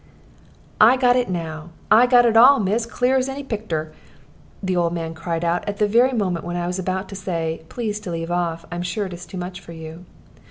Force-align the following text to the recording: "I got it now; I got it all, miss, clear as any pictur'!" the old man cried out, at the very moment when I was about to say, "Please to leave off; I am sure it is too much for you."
"I 0.81 0.97
got 0.97 1.15
it 1.15 1.29
now; 1.29 1.69
I 1.91 2.07
got 2.07 2.25
it 2.25 2.35
all, 2.35 2.59
miss, 2.59 2.87
clear 2.87 3.17
as 3.17 3.29
any 3.29 3.43
pictur'!" 3.43 3.93
the 4.63 4.75
old 4.75 4.93
man 4.93 5.13
cried 5.13 5.45
out, 5.45 5.63
at 5.69 5.77
the 5.77 5.87
very 5.87 6.11
moment 6.11 6.43
when 6.43 6.57
I 6.57 6.65
was 6.65 6.79
about 6.79 7.07
to 7.09 7.15
say, 7.15 7.61
"Please 7.69 7.99
to 7.99 8.09
leave 8.11 8.31
off; 8.31 8.65
I 8.71 8.77
am 8.77 8.81
sure 8.81 9.05
it 9.05 9.13
is 9.13 9.27
too 9.27 9.37
much 9.37 9.59
for 9.61 9.73
you." 9.73 10.05